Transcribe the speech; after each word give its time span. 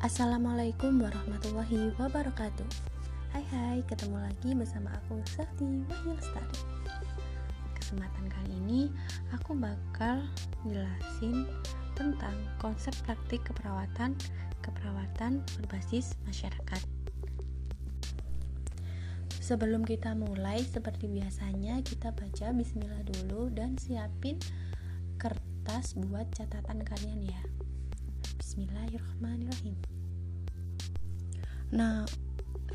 Assalamualaikum 0.00 0.96
warahmatullahi 0.96 1.92
wabarakatuh. 2.00 2.64
Hai 3.36 3.44
hai, 3.52 3.78
ketemu 3.84 4.16
lagi 4.16 4.56
bersama 4.56 4.88
aku 4.96 5.20
Sakti 5.28 5.84
Wahyu 5.92 6.16
Lestari 6.16 6.56
Kesempatan 7.76 8.32
kali 8.32 8.56
ini 8.64 8.80
aku 9.28 9.52
bakal 9.52 10.24
jelasin 10.64 11.44
tentang 11.92 12.32
konsep 12.56 12.96
praktik 13.04 13.44
keperawatan 13.44 14.16
keperawatan 14.64 15.44
berbasis 15.60 16.16
masyarakat. 16.24 16.80
Sebelum 19.36 19.84
kita 19.84 20.16
mulai, 20.16 20.64
seperti 20.64 21.12
biasanya 21.12 21.76
kita 21.84 22.16
baca 22.16 22.56
bismillah 22.56 23.04
dulu 23.04 23.52
dan 23.52 23.76
siapin 23.76 24.40
kertas 25.20 25.92
buat 25.92 26.24
catatan 26.32 26.88
kalian 26.88 27.36
ya 27.36 27.44
Bismillahirrahmanirrahim. 28.50 29.78
Nah, 31.70 32.02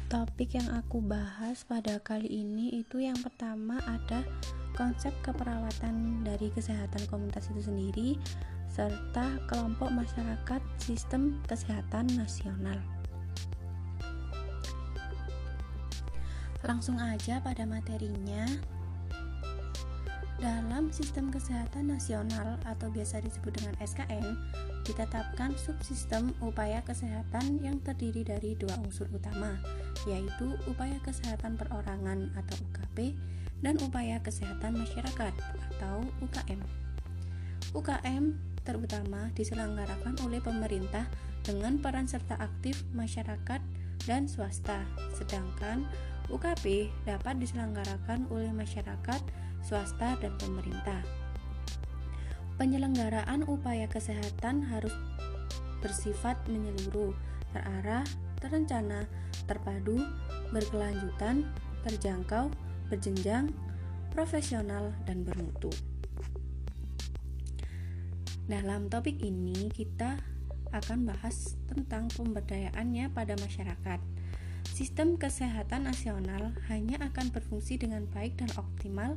topik 0.07 0.55
yang 0.55 0.71
aku 0.71 1.03
bahas 1.03 1.67
pada 1.67 1.99
kali 1.99 2.31
ini 2.31 2.79
itu 2.79 3.03
yang 3.03 3.19
pertama 3.19 3.83
ada 3.83 4.23
konsep 4.71 5.11
keperawatan 5.19 6.23
dari 6.23 6.47
kesehatan 6.55 7.03
komunitas 7.11 7.51
itu 7.51 7.67
sendiri 7.67 8.09
serta 8.71 9.35
kelompok 9.51 9.91
masyarakat 9.91 10.63
sistem 10.79 11.43
kesehatan 11.43 12.07
nasional. 12.15 12.79
Langsung 16.63 17.03
aja 17.03 17.43
pada 17.43 17.67
materinya. 17.67 18.47
Dalam 20.39 20.87
sistem 20.95 21.27
kesehatan 21.35 21.91
nasional 21.91 22.63
atau 22.63 22.87
biasa 22.87 23.19
disebut 23.19 23.59
dengan 23.59 23.75
SKN, 23.83 24.39
ditetapkan 24.85 25.57
subsistem 25.57 26.31
upaya 26.39 26.79
kesehatan 26.85 27.59
yang 27.59 27.81
terdiri 27.81 28.21
dari 28.21 28.53
dua 28.53 28.77
unsur 28.79 29.09
utama, 29.09 29.57
yaitu 30.05 30.53
upaya 30.69 31.01
kesehatan 31.01 31.57
perorangan 31.57 32.29
atau 32.37 32.55
UKP 32.69 33.17
dan 33.65 33.75
upaya 33.81 34.21
kesehatan 34.21 34.77
masyarakat 34.77 35.33
atau 35.73 36.05
UKM. 36.21 36.61
UKM 37.73 38.37
terutama 38.61 39.33
diselenggarakan 39.33 40.15
oleh 40.25 40.39
pemerintah 40.39 41.09
dengan 41.41 41.81
peran 41.81 42.05
serta 42.05 42.37
aktif 42.37 42.85
masyarakat 42.93 43.61
dan 44.05 44.29
swasta, 44.29 44.85
sedangkan 45.17 45.85
UKP 46.29 46.89
dapat 47.05 47.37
diselenggarakan 47.37 48.29
oleh 48.33 48.49
masyarakat 48.53 49.21
swasta, 49.65 50.13
dan 50.21 50.33
pemerintah. 50.37 51.24
Penyelenggaraan 52.55 53.43
upaya 53.51 53.83
kesehatan 53.91 54.63
harus 54.71 54.95
bersifat 55.83 56.39
menyeluruh, 56.47 57.11
terarah, 57.51 58.07
terencana, 58.39 59.03
terpadu, 59.43 59.99
berkelanjutan, 60.55 61.43
terjangkau, 61.83 62.47
berjenjang, 62.87 63.51
profesional, 64.15 64.95
dan 65.03 65.27
bermutu. 65.27 65.67
Dalam 68.47 68.87
topik 68.87 69.19
ini, 69.19 69.67
kita 69.73 70.15
akan 70.71 71.11
bahas 71.11 71.59
tentang 71.67 72.07
pemberdayaannya 72.13 73.11
pada 73.11 73.35
masyarakat. 73.35 73.99
Sistem 74.75 75.15
kesehatan 75.15 75.87
nasional 75.87 76.51
hanya 76.67 76.99
akan 76.99 77.31
berfungsi 77.31 77.79
dengan 77.79 78.07
baik 78.11 78.39
dan 78.39 78.51
optimal 78.59 79.15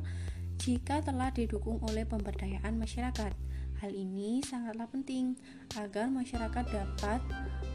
jika 0.59 0.99
telah 0.99 1.31
didukung 1.31 1.79
oleh 1.87 2.03
pemberdayaan 2.03 2.75
masyarakat. 2.75 3.31
Hal 3.79 3.95
ini 3.95 4.43
sangatlah 4.43 4.91
penting 4.91 5.39
agar 5.79 6.11
masyarakat 6.11 6.67
dapat 6.67 7.23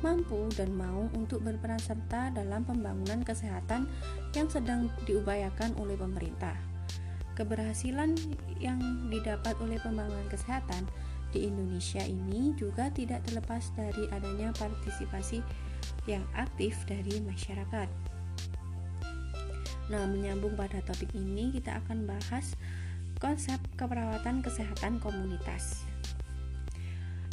mampu 0.05 0.53
dan 0.53 0.69
mau 0.77 1.09
untuk 1.17 1.41
berperan 1.41 1.81
serta 1.81 2.29
dalam 2.37 2.61
pembangunan 2.69 3.25
kesehatan 3.25 3.89
yang 4.37 4.53
sedang 4.53 4.93
diupayakan 5.09 5.73
oleh 5.81 5.97
pemerintah. 5.97 6.53
Keberhasilan 7.33 8.15
yang 8.61 8.79
didapat 9.09 9.57
oleh 9.65 9.81
pembangunan 9.81 10.29
kesehatan 10.29 10.85
di 11.33 11.51
Indonesia 11.51 12.05
ini 12.05 12.53
juga 12.55 12.93
tidak 12.93 13.25
terlepas 13.27 13.73
dari 13.75 14.07
adanya 14.13 14.53
partisipasi 14.55 15.41
yang 16.05 16.23
aktif 16.37 16.79
dari 16.85 17.19
masyarakat. 17.25 18.14
Nah, 19.93 20.09
menyambung 20.09 20.57
pada 20.57 20.81
topik 20.81 21.13
ini, 21.13 21.53
kita 21.53 21.83
akan 21.85 22.09
bahas 22.09 22.57
konsep 23.21 23.61
keperawatan 23.77 24.41
kesehatan 24.41 25.01
komunitas. 25.01 25.85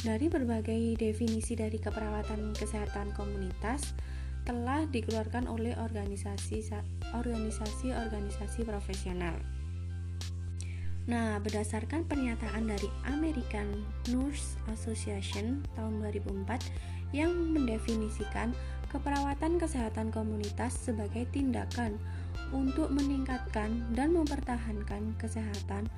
Dari 0.02 0.26
berbagai 0.26 0.98
definisi 0.98 1.54
dari 1.54 1.78
keperawatan 1.78 2.58
kesehatan 2.58 3.14
komunitas 3.14 3.94
telah 4.42 4.82
dikeluarkan 4.90 5.46
oleh 5.46 5.78
organisasi 5.78 6.66
organisasi-organisasi 7.14 8.66
profesional. 8.66 9.38
Nah, 11.06 11.38
berdasarkan 11.42 12.06
pernyataan 12.06 12.70
dari 12.70 12.86
American 13.10 13.86
Nurse 14.10 14.54
Association 14.70 15.62
tahun 15.74 15.98
2004 15.98 17.14
yang 17.14 17.30
mendefinisikan 17.54 18.54
keperawatan 18.92 19.56
kesehatan 19.56 20.12
komunitas 20.12 20.76
sebagai 20.76 21.24
tindakan 21.32 21.96
untuk 22.52 22.92
meningkatkan 22.92 23.80
dan 23.96 24.12
mempertahankan 24.12 25.16
kesehatan 25.16 25.88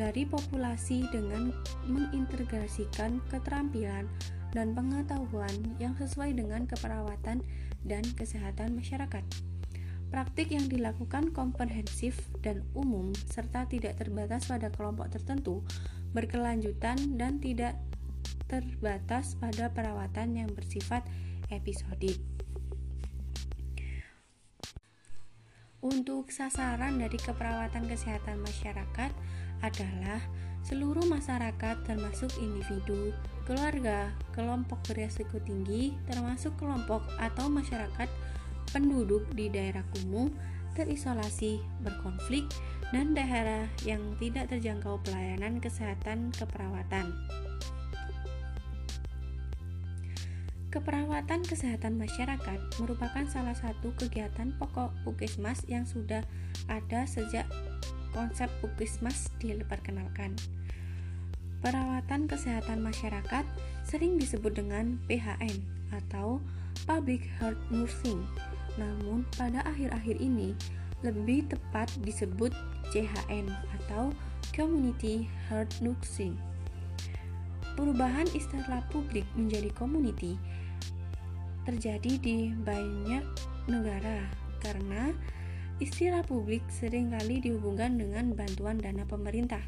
dari 0.00 0.24
populasi 0.24 1.04
dengan 1.12 1.52
mengintegrasikan 1.84 3.20
keterampilan 3.28 4.08
dan 4.56 4.72
pengetahuan 4.72 5.52
yang 5.76 5.92
sesuai 6.00 6.32
dengan 6.32 6.64
keperawatan 6.64 7.44
dan 7.84 8.04
kesehatan 8.16 8.80
masyarakat. 8.80 9.20
Praktik 10.08 10.56
yang 10.56 10.72
dilakukan 10.72 11.36
komprehensif 11.36 12.16
dan 12.40 12.64
umum 12.72 13.12
serta 13.28 13.68
tidak 13.68 14.00
terbatas 14.00 14.48
pada 14.48 14.72
kelompok 14.72 15.12
tertentu, 15.12 15.60
berkelanjutan 16.16 17.20
dan 17.20 17.36
tidak 17.44 17.76
terbatas 18.48 19.36
pada 19.36 19.68
perawatan 19.68 20.40
yang 20.40 20.48
bersifat 20.56 21.04
episodik. 21.52 22.37
Untuk 25.88 26.28
sasaran 26.28 27.00
dari 27.00 27.16
keperawatan 27.16 27.88
kesehatan 27.88 28.44
masyarakat 28.44 29.08
adalah 29.64 30.20
seluruh 30.60 31.08
masyarakat 31.08 31.80
termasuk 31.88 32.28
individu, 32.44 33.16
keluarga, 33.48 34.12
kelompok 34.36 34.84
beresiko 34.84 35.40
tinggi 35.40 35.96
termasuk 36.04 36.52
kelompok 36.60 37.00
atau 37.16 37.48
masyarakat 37.48 38.04
penduduk 38.68 39.24
di 39.32 39.48
daerah 39.48 39.80
kumuh, 39.96 40.28
terisolasi, 40.76 41.56
berkonflik, 41.80 42.44
dan 42.92 43.16
daerah 43.16 43.64
yang 43.88 44.00
tidak 44.20 44.52
terjangkau 44.52 45.00
pelayanan 45.00 45.56
kesehatan 45.56 46.36
keperawatan. 46.36 47.16
Keperawatan 50.68 51.48
kesehatan 51.48 51.96
masyarakat 51.96 52.60
merupakan 52.76 53.24
salah 53.24 53.56
satu 53.56 53.88
kegiatan 53.96 54.52
pokok 54.60 54.92
Pukismas 55.00 55.64
yang 55.64 55.88
sudah 55.88 56.20
ada 56.68 57.08
sejak 57.08 57.48
konsep 58.12 58.52
Pukismas 58.60 59.32
diperkenalkan. 59.40 60.36
Perawatan 61.64 62.28
kesehatan 62.28 62.84
masyarakat 62.84 63.48
sering 63.80 64.20
disebut 64.20 64.60
dengan 64.60 65.00
PHN 65.08 65.64
atau 65.88 66.36
Public 66.84 67.24
Health 67.40 67.58
Nursing. 67.72 68.20
Namun 68.76 69.24
pada 69.40 69.64
akhir-akhir 69.64 70.20
ini 70.20 70.52
lebih 71.00 71.48
tepat 71.48 71.88
disebut 72.04 72.52
CHN 72.92 73.48
atau 73.80 74.12
Community 74.52 75.32
Health 75.48 75.80
Nursing. 75.80 76.36
Perubahan 77.78 78.26
istilah 78.34 78.82
publik 78.90 79.22
menjadi 79.38 79.70
community 79.70 80.34
terjadi 81.68 82.12
di 82.16 82.38
banyak 82.64 83.20
negara 83.68 84.24
karena 84.64 85.12
istilah 85.84 86.24
publik 86.24 86.64
sering 86.72 87.12
kali 87.12 87.44
dihubungkan 87.44 88.00
dengan 88.00 88.32
bantuan 88.32 88.80
dana 88.80 89.04
pemerintah 89.04 89.60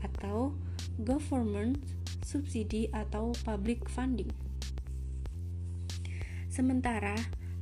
atau 0.00 0.56
government 1.04 1.76
subsidi 2.24 2.88
atau 2.96 3.36
public 3.44 3.84
funding. 3.92 4.32
Sementara 6.48 7.12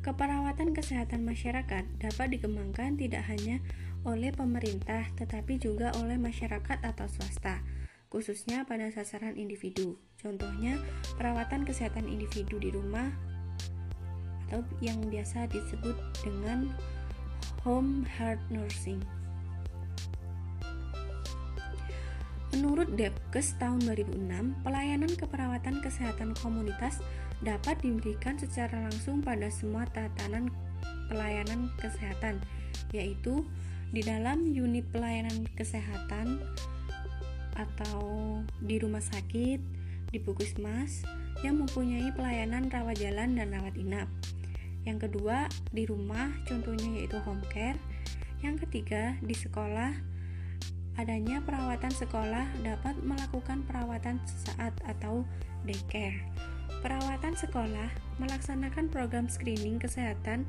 keperawatan 0.06 0.78
kesehatan 0.78 1.26
masyarakat 1.26 1.82
dapat 1.98 2.38
dikembangkan 2.38 2.94
tidak 2.94 3.26
hanya 3.26 3.58
oleh 4.06 4.30
pemerintah 4.30 5.10
tetapi 5.18 5.58
juga 5.58 5.90
oleh 5.98 6.22
masyarakat 6.22 6.78
atau 6.86 7.10
swasta 7.10 7.66
khususnya 8.12 8.62
pada 8.68 8.92
sasaran 8.92 9.40
individu. 9.40 9.96
Contohnya, 10.20 10.76
perawatan 11.16 11.64
kesehatan 11.64 12.12
individu 12.12 12.60
di 12.60 12.68
rumah 12.68 13.08
atau 14.52 14.60
yang 14.84 15.00
biasa 15.08 15.48
disebut 15.48 15.96
dengan 16.20 16.68
home 17.64 18.04
health 18.04 18.44
nursing. 18.52 19.00
Menurut 22.52 22.92
Depkes 23.00 23.56
tahun 23.56 23.80
2006, 23.88 24.60
pelayanan 24.60 25.08
keperawatan 25.16 25.80
kesehatan 25.80 26.36
komunitas 26.36 27.00
dapat 27.40 27.80
diberikan 27.80 28.36
secara 28.36 28.76
langsung 28.76 29.24
pada 29.24 29.48
semua 29.48 29.88
tatanan 29.88 30.52
pelayanan 31.08 31.72
kesehatan, 31.80 32.44
yaitu 32.92 33.40
di 33.88 34.04
dalam 34.04 34.52
unit 34.52 34.84
pelayanan 34.92 35.48
kesehatan 35.56 36.44
atau 37.56 38.36
di 38.60 38.76
rumah 38.76 39.00
sakit, 39.00 39.60
di 40.12 40.20
puskesmas 40.20 41.08
yang 41.40 41.56
mempunyai 41.64 42.12
pelayanan 42.12 42.68
rawat 42.68 43.00
jalan 43.00 43.32
dan 43.32 43.48
rawat 43.48 43.72
inap. 43.80 44.12
Yang 44.82 45.08
kedua, 45.08 45.46
di 45.70 45.86
rumah, 45.86 46.30
contohnya 46.46 46.98
yaitu 46.98 47.18
home 47.22 47.44
care. 47.50 47.78
Yang 48.42 48.66
ketiga, 48.66 49.14
di 49.22 49.34
sekolah, 49.34 49.94
adanya 50.98 51.38
perawatan 51.46 51.94
sekolah 51.94 52.44
dapat 52.66 52.98
melakukan 53.00 53.62
perawatan 53.64 54.18
sesaat 54.26 54.74
atau 54.82 55.22
daycare. 55.62 56.18
Perawatan 56.82 57.38
sekolah 57.38 57.90
melaksanakan 58.18 58.90
program 58.90 59.30
screening 59.30 59.78
kesehatan, 59.78 60.42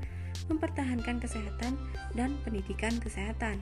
mempertahankan 0.50 1.21
kesehatan, 1.21 1.77
dan 2.18 2.33
pendidikan 2.41 2.97
kesehatan. 2.97 3.62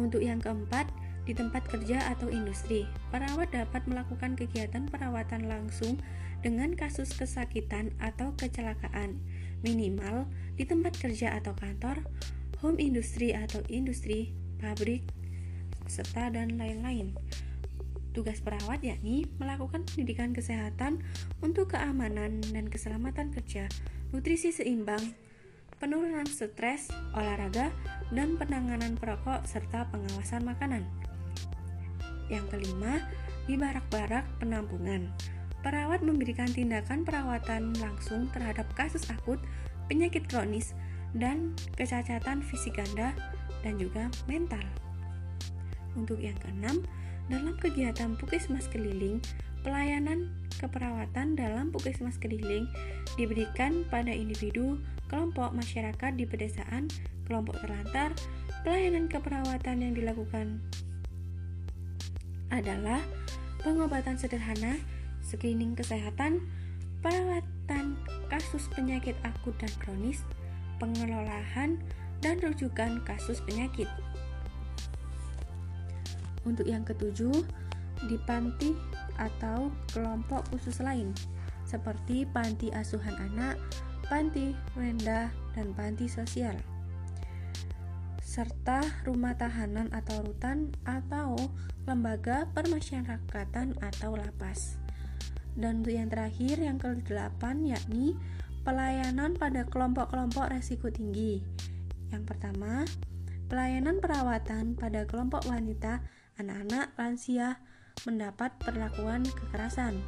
Untuk 0.00 0.24
yang 0.24 0.40
keempat, 0.40 0.88
di 1.28 1.36
tempat 1.36 1.68
kerja 1.68 2.00
atau 2.16 2.32
industri, 2.32 2.88
perawat 3.12 3.52
dapat 3.52 3.84
melakukan 3.84 4.40
kegiatan 4.40 4.88
perawatan 4.88 5.52
langsung 5.52 6.00
dengan 6.40 6.72
kasus 6.72 7.12
kesakitan 7.12 7.92
atau 8.00 8.32
kecelakaan, 8.40 9.20
minimal 9.60 10.28
di 10.56 10.64
tempat 10.68 10.96
kerja 10.96 11.36
atau 11.36 11.56
kantor, 11.56 12.04
home 12.60 12.80
industry 12.80 13.32
atau 13.32 13.64
industri, 13.72 14.36
pabrik, 14.60 15.04
serta 15.88 16.30
dan 16.30 16.60
lain-lain. 16.60 17.16
Tugas 18.10 18.42
perawat 18.42 18.82
yakni 18.82 19.30
melakukan 19.38 19.86
pendidikan 19.86 20.34
kesehatan 20.34 21.00
untuk 21.40 21.72
keamanan 21.72 22.42
dan 22.50 22.66
keselamatan 22.66 23.30
kerja, 23.30 23.70
nutrisi 24.10 24.50
seimbang, 24.50 25.14
penurunan 25.78 26.26
stres, 26.26 26.90
olahraga, 27.14 27.70
dan 28.10 28.34
penanganan 28.34 28.98
perokok 28.98 29.46
serta 29.46 29.86
pengawasan 29.94 30.42
makanan. 30.42 30.82
Yang 32.26 32.46
kelima, 32.50 33.00
di 33.48 33.58
barak-barak 33.58 34.22
penampungan. 34.38 35.10
Perawat 35.60 36.00
memberikan 36.00 36.48
tindakan 36.48 37.04
perawatan 37.04 37.76
langsung 37.76 38.32
terhadap 38.32 38.64
kasus 38.72 39.04
akut, 39.12 39.40
penyakit 39.92 40.24
kronis, 40.24 40.72
dan 41.12 41.52
kecacatan 41.76 42.40
fisik 42.40 42.78
ganda 42.80 43.12
dan 43.60 43.76
juga 43.76 44.08
mental. 44.24 44.62
Untuk 45.98 46.22
yang 46.22 46.38
keenam, 46.40 46.86
dalam 47.26 47.54
kegiatan 47.58 48.16
Puskesmas 48.16 48.70
Keliling, 48.70 49.20
pelayanan 49.60 50.32
keperawatan 50.58 51.36
dalam 51.36 51.68
Puskesmas 51.74 52.16
Keliling 52.16 52.70
diberikan 53.20 53.84
pada 53.90 54.10
individu, 54.10 54.80
kelompok 55.10 55.52
masyarakat 55.52 56.14
di 56.16 56.24
pedesaan, 56.24 56.86
kelompok 57.26 57.58
terlantar. 57.62 58.14
Pelayanan 58.60 59.08
keperawatan 59.08 59.80
yang 59.80 59.92
dilakukan 59.96 60.60
adalah 62.52 63.00
pengobatan 63.64 64.20
sederhana, 64.20 64.76
screening 65.30 65.78
kesehatan, 65.78 66.42
perawatan 67.06 67.94
kasus 68.26 68.66
penyakit 68.74 69.14
akut 69.22 69.54
dan 69.62 69.70
kronis, 69.78 70.26
pengelolaan, 70.82 71.78
dan 72.18 72.42
rujukan 72.42 72.98
kasus 73.06 73.38
penyakit. 73.46 73.86
Untuk 76.42 76.66
yang 76.66 76.82
ketujuh, 76.82 77.46
di 78.10 78.16
panti 78.26 78.74
atau 79.20 79.70
kelompok 79.92 80.42
khusus 80.50 80.80
lain 80.80 81.12
seperti 81.68 82.26
panti 82.26 82.72
asuhan 82.74 83.14
anak, 83.30 83.54
panti 84.10 84.56
rendah, 84.74 85.30
dan 85.54 85.70
panti 85.76 86.10
sosial 86.10 86.58
serta 88.30 88.80
rumah 89.02 89.34
tahanan 89.34 89.90
atau 89.90 90.22
rutan 90.22 90.70
atau 90.86 91.34
lembaga 91.82 92.46
permasyarakatan 92.54 93.74
atau 93.82 94.14
lapas. 94.14 94.79
Dan 95.60 95.84
untuk 95.84 95.92
yang 95.92 96.08
terakhir 96.08 96.56
yang 96.56 96.80
ke-8 96.80 97.44
yakni 97.68 98.16
pelayanan 98.64 99.36
pada 99.36 99.68
kelompok-kelompok 99.68 100.48
resiko 100.48 100.88
tinggi. 100.88 101.44
Yang 102.08 102.32
pertama, 102.32 102.88
pelayanan 103.52 104.00
perawatan 104.00 104.72
pada 104.72 105.04
kelompok 105.04 105.44
wanita 105.44 106.00
anak-anak 106.40 106.96
lansia 106.96 107.60
mendapat 108.08 108.56
perlakuan 108.56 109.20
kekerasan. 109.20 110.00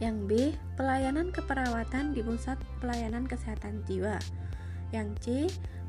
Yang 0.00 0.16
B, 0.26 0.30
pelayanan 0.80 1.28
keperawatan 1.30 2.16
di 2.16 2.24
pusat 2.24 2.56
pelayanan 2.80 3.28
kesehatan 3.28 3.84
jiwa. 3.84 4.16
Yang 4.90 5.08
C, 5.20 5.26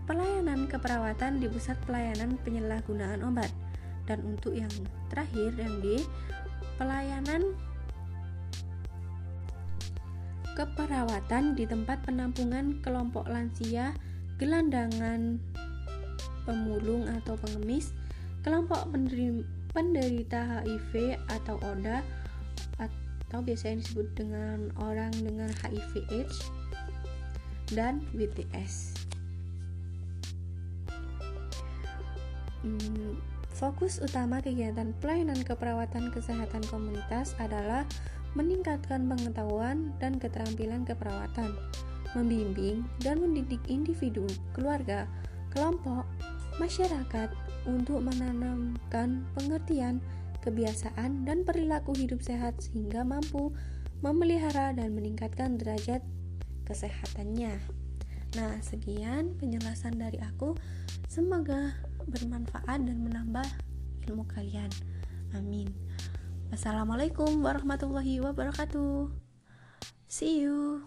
pelayanan 0.05 0.67
keperawatan 0.67 1.39
di 1.39 1.47
pusat 1.47 1.79
pelayanan 1.87 2.35
penyalahgunaan 2.43 3.23
obat. 3.23 3.49
Dan 4.03 4.35
untuk 4.35 4.51
yang 4.51 4.69
terakhir, 5.07 5.55
yang 5.55 5.79
D, 5.79 6.03
pelayanan 6.81 7.45
keperawatan 10.57 11.53
di 11.53 11.69
tempat 11.69 12.01
penampungan 12.01 12.81
kelompok 12.81 13.29
lansia, 13.29 13.93
gelandangan 14.41 15.37
pemulung 16.49 17.05
atau 17.05 17.37
pengemis, 17.37 17.93
kelompok 18.41 18.89
penderita 19.69 20.65
HIV 20.65 21.21
atau 21.29 21.61
ODA 21.61 22.01
atau 22.81 23.39
biasanya 23.45 23.85
disebut 23.85 24.17
dengan 24.17 24.73
orang 24.81 25.13
dengan 25.21 25.53
HIV 25.61 26.01
AIDS 26.09 26.49
dan 27.69 28.01
BTS. 28.17 28.97
Fokus 33.51 33.99
utama 33.99 34.39
kegiatan 34.39 34.95
pelayanan 35.03 35.39
keperawatan 35.43 36.09
kesehatan 36.09 36.63
komunitas 36.71 37.35
adalah 37.37 37.85
meningkatkan 38.33 39.05
pengetahuan 39.11 39.91
dan 39.99 40.15
keterampilan 40.15 40.87
keperawatan, 40.87 41.51
membimbing 42.15 42.87
dan 43.03 43.19
mendidik 43.19 43.59
individu, 43.67 44.23
keluarga, 44.55 45.03
kelompok, 45.51 46.07
masyarakat 46.57 47.29
untuk 47.67 47.99
menanamkan 48.01 49.27
pengertian, 49.35 49.99
kebiasaan, 50.41 51.27
dan 51.27 51.43
perilaku 51.43 51.93
hidup 51.93 52.23
sehat 52.23 52.57
sehingga 52.63 53.03
mampu 53.03 53.51
memelihara 54.01 54.73
dan 54.73 54.95
meningkatkan 54.97 55.59
derajat 55.59 56.01
kesehatannya. 56.65 57.59
Nah, 58.31 58.55
sekian 58.63 59.35
penjelasan 59.35 59.99
dari 59.99 60.17
aku. 60.23 60.55
Semoga 61.11 61.75
bermanfaat 62.07 62.79
dan 62.81 62.97
menambah 63.01 63.45
ilmu 64.09 64.25
kalian. 64.29 64.69
Amin. 65.35 65.69
Wassalamualaikum 66.51 67.39
warahmatullahi 67.39 68.19
wabarakatuh. 68.19 69.11
See 70.11 70.43
you. 70.43 70.83